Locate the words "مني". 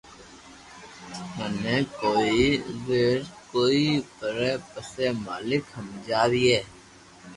1.35-1.77